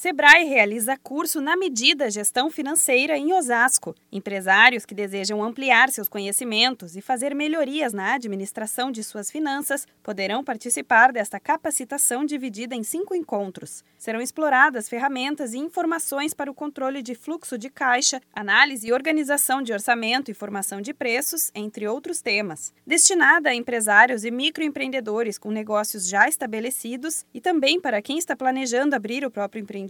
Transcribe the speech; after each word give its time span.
Sebrae 0.00 0.44
realiza 0.44 0.96
curso 0.96 1.42
na 1.42 1.54
medida 1.58 2.10
Gestão 2.10 2.48
Financeira 2.48 3.18
em 3.18 3.34
Osasco. 3.34 3.94
Empresários 4.10 4.86
que 4.86 4.94
desejam 4.94 5.44
ampliar 5.44 5.90
seus 5.90 6.08
conhecimentos 6.08 6.96
e 6.96 7.02
fazer 7.02 7.34
melhorias 7.34 7.92
na 7.92 8.14
administração 8.14 8.90
de 8.90 9.04
suas 9.04 9.30
finanças 9.30 9.86
poderão 10.02 10.42
participar 10.42 11.12
desta 11.12 11.38
capacitação 11.38 12.24
dividida 12.24 12.74
em 12.74 12.82
cinco 12.82 13.14
encontros. 13.14 13.84
Serão 13.98 14.22
exploradas 14.22 14.88
ferramentas 14.88 15.52
e 15.52 15.58
informações 15.58 16.32
para 16.32 16.50
o 16.50 16.54
controle 16.54 17.02
de 17.02 17.14
fluxo 17.14 17.58
de 17.58 17.68
caixa, 17.68 18.22
análise 18.32 18.88
e 18.88 18.94
organização 18.94 19.60
de 19.60 19.74
orçamento 19.74 20.30
e 20.30 20.34
formação 20.34 20.80
de 20.80 20.94
preços, 20.94 21.50
entre 21.54 21.86
outros 21.86 22.22
temas. 22.22 22.72
Destinada 22.86 23.50
a 23.50 23.54
empresários 23.54 24.24
e 24.24 24.30
microempreendedores 24.30 25.36
com 25.36 25.50
negócios 25.50 26.08
já 26.08 26.26
estabelecidos 26.26 27.26
e 27.34 27.40
também 27.42 27.78
para 27.78 28.00
quem 28.00 28.16
está 28.16 28.34
planejando 28.34 28.96
abrir 28.96 29.26
o 29.26 29.30
próprio 29.30 29.60
empreendimento 29.60 29.89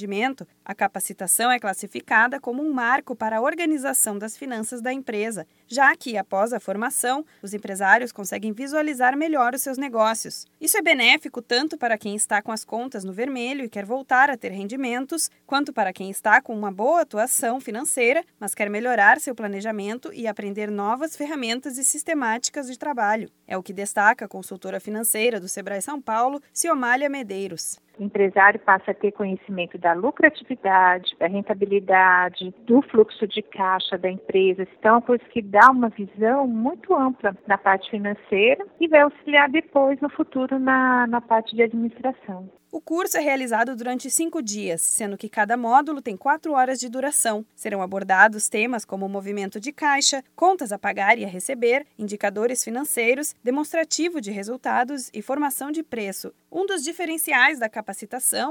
a 0.65 0.75
capacitação 0.75 1.51
é 1.51 1.59
classificada 1.59 2.39
como 2.39 2.63
um 2.63 2.73
marco 2.73 3.17
para 3.17 3.39
a 3.39 3.41
organização 3.41 4.19
das 4.19 4.37
finanças 4.37 4.81
da 4.81 4.93
empresa, 4.93 5.47
já 5.67 5.95
que, 5.97 6.17
após 6.17 6.53
a 6.53 6.61
formação, 6.61 7.25
os 7.43 7.55
empresários 7.55 8.13
conseguem 8.13 8.53
visualizar 8.53 9.17
melhor 9.17 9.55
os 9.55 9.63
seus 9.63 9.79
negócios. 9.79 10.47
Isso 10.61 10.77
é 10.77 10.83
benéfico 10.83 11.43
tanto 11.43 11.77
para 11.77 11.99
quem 11.99 12.15
está 12.15 12.41
com 12.43 12.53
as 12.53 12.65
contas 12.65 13.05
no 13.05 13.13
vermelho 13.13 13.65
e 13.65 13.69
quer 13.69 13.85
voltar 13.85 14.31
a 14.31 14.37
ter 14.37 14.51
rendimentos, 14.51 15.31
quanto 15.47 15.73
para 15.73 15.93
quem 15.93 16.11
está 16.11 16.41
com 16.41 16.57
uma 16.57 16.71
boa 16.71 17.03
atuação 17.03 17.61
financeira, 17.61 18.25
mas 18.39 18.55
quer 18.55 18.71
melhorar 18.71 19.21
seu 19.21 19.35
planejamento 19.35 20.13
e 20.13 20.27
aprender 20.27 20.71
novas 20.71 21.17
ferramentas 21.17 21.79
e 21.79 21.85
sistemáticas 21.85 22.67
de 22.67 22.79
trabalho. 22.79 23.31
É 23.47 23.57
o 23.57 23.63
que 23.63 23.73
destaca 23.73 24.25
a 24.25 24.29
consultora 24.29 24.81
financeira 24.81 25.41
do 25.41 25.49
Sebrae 25.49 25.83
São 25.83 26.01
Paulo, 26.01 26.41
Ciomália 26.53 27.09
Medeiros 27.09 27.79
empresário 28.03 28.61
passa 28.61 28.91
a 28.91 28.95
ter 28.95 29.13
conhecimento 29.13 29.79
da 29.79 29.93
lucratividade, 29.93 31.15
da 31.19 31.27
rentabilidade, 31.27 32.55
do 32.67 32.83
fluxo 32.83 33.27
de 33.27 33.43
caixa 33.43 33.99
da 33.99 34.11
empresa. 34.11 34.67
Então, 34.79 34.99
é 34.99 35.01
coisa 35.01 35.25
que 35.25 35.43
dá 35.43 35.71
uma 35.71 35.89
visão 35.89 36.47
muito 36.47 36.95
ampla 36.95 37.37
na 37.47 37.59
parte 37.59 37.91
financeira 37.91 38.67
e 38.81 38.89
vai 38.89 39.01
auxiliar 39.01 39.49
depois, 39.49 40.01
no 40.01 40.09
futuro, 40.11 40.59
na, 40.59 41.07
na 41.07 41.21
parte 41.21 41.55
de 41.55 41.63
administração. 41.63 42.49
O 42.73 42.81
curso 42.81 43.17
é 43.17 43.21
realizado 43.21 43.75
durante 43.75 44.09
cinco 44.09 44.41
dias, 44.41 44.81
sendo 44.81 45.19
que 45.19 45.29
cada 45.29 45.57
módulo 45.57 46.01
tem 46.01 46.17
quatro 46.17 46.53
horas 46.53 46.79
de 46.79 46.89
duração. 46.89 47.45
Serão 47.57 47.83
abordados 47.83 48.49
temas 48.49 48.85
como 48.85 49.09
movimento 49.09 49.59
de 49.59 49.73
caixa, 49.73 50.23
contas 50.37 50.71
a 50.71 50.79
pagar 50.79 51.19
e 51.19 51.25
a 51.25 51.29
receber, 51.29 51.85
indicadores 51.99 52.63
financeiros, 52.63 53.35
demonstrativo 53.43 54.21
de 54.21 54.31
resultados 54.31 55.11
e 55.13 55.21
formação 55.21 55.73
de 55.73 55.83
preço. 55.83 56.33
Um 56.51 56.65
dos 56.65 56.85
diferenciais 56.85 57.59
da 57.59 57.69
capacitação 57.69 57.90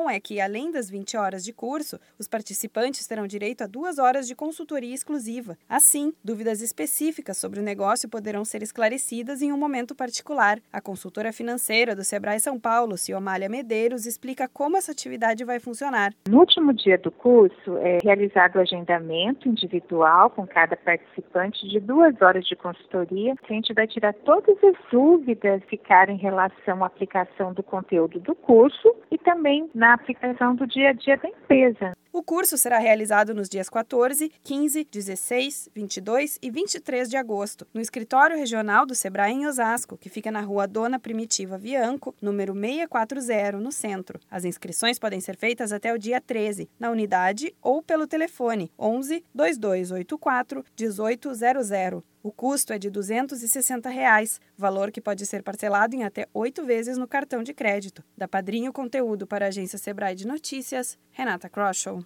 é 0.10 0.20
que, 0.20 0.40
além 0.40 0.72
das 0.72 0.90
20 0.90 1.18
horas 1.18 1.44
de 1.44 1.52
curso, 1.52 2.00
os 2.18 2.28
participantes 2.28 3.08
terão 3.08 3.28
direito 3.28 3.64
a 3.64 3.68
duas 3.68 3.98
horas 3.98 4.28
de 4.28 4.36
consultoria 4.36 4.94
exclusiva. 4.94 5.58
Assim, 5.68 6.14
dúvidas 6.24 6.62
específicas 6.62 7.38
sobre 7.38 7.60
o 7.60 7.64
negócio 7.64 8.08
poderão 8.08 8.46
ser 8.46 8.62
esclarecidas 8.62 9.42
em 9.42 9.52
um 9.52 9.58
momento 9.58 9.96
particular. 9.96 10.60
A 10.72 10.80
consultora 10.80 11.34
financeira 11.34 11.96
do 11.96 12.04
Sebrae 12.04 12.40
São 12.40 12.60
Paulo, 12.60 12.98
Ciomália 12.98 13.50
Medeiros, 13.50 14.06
explica 14.06 14.48
como 14.48 14.78
essa 14.78 14.92
atividade 14.92 15.44
vai 15.44 15.60
funcionar. 15.60 16.14
No 16.30 16.40
último 16.40 16.72
dia 16.72 16.98
do 16.98 17.12
curso, 17.12 17.78
é 17.78 17.98
realizado 18.04 18.58
o 18.58 18.62
agendamento 18.62 19.50
individual 19.50 20.30
com 20.30 20.46
cada 20.46 20.78
participante 20.78 21.68
de 21.68 21.80
duas 21.80 22.22
horas 22.22 22.46
de 22.46 22.56
consultoria. 22.56 23.34
A 23.44 23.54
gente 23.54 23.74
vai 23.74 23.88
tirar 23.88 24.14
todas 24.14 24.56
as 24.64 24.76
dúvidas 24.92 25.64
que 25.66 25.80
ficaram 25.80 26.14
em 26.14 26.18
relação 26.18 26.84
à 26.84 26.88
aplicação 26.88 27.54
do 27.54 27.64
conteúdo 27.64 28.20
do 28.20 28.36
curso 28.36 28.94
e 29.20 29.24
também 29.24 29.70
na 29.74 29.94
aplicação 29.94 30.56
do 30.56 30.66
dia 30.68 30.90
a 30.90 30.94
dia 30.94 31.18
da 31.18 31.30
empresa. 31.30 31.94
O 32.12 32.24
curso 32.24 32.58
será 32.58 32.80
realizado 32.80 33.36
nos 33.36 33.48
dias 33.48 33.70
14, 33.70 34.32
15, 34.42 34.84
16, 34.84 35.70
22 35.76 36.40
e 36.42 36.50
23 36.50 37.08
de 37.08 37.16
agosto, 37.16 37.68
no 37.72 37.80
escritório 37.80 38.36
regional 38.36 38.84
do 38.84 38.96
Sebrae 38.96 39.32
em 39.32 39.46
Osasco, 39.46 39.96
que 39.96 40.10
fica 40.10 40.32
na 40.32 40.42
rua 40.42 40.68
Dona 40.68 40.98
Primitiva 41.00 41.56
Vianco, 41.56 42.16
número 42.20 42.54
640, 42.54 43.60
no 43.60 43.72
centro. 43.72 44.20
As 44.30 44.44
inscrições 44.44 44.98
podem 44.98 45.22
ser 45.22 45.38
feitas 45.38 45.72
até 45.72 45.94
o 45.94 46.00
dia 46.00 46.20
13, 46.20 46.68
na 46.80 46.90
unidade 46.90 47.54
ou 47.62 47.84
pelo 47.84 48.08
telefone 48.08 48.72
11 48.80 49.24
2284 49.34 50.66
1800. 50.78 52.04
O 52.22 52.34
custo 52.34 52.74
é 52.74 52.80
de 52.80 52.90
260 52.90 53.90
reais, 53.90 54.42
valor 54.58 54.92
que 54.92 55.00
pode 55.00 55.26
ser 55.26 55.42
parcelado 55.42 55.96
em 55.96 56.04
até 56.04 56.28
oito 56.34 56.66
vezes 56.66 56.98
no 56.98 57.08
cartão 57.08 57.42
de 57.42 57.54
crédito. 57.54 58.04
Da 58.18 58.28
Padrinho 58.28 58.74
Conteúdo 58.74 59.26
para 59.26 59.46
a 59.46 59.48
agência 59.48 59.78
Sebrae 59.78 60.16
de 60.16 60.28
Notícias, 60.28 60.98
Renata 61.12 61.48
Kroschel. 61.48 62.04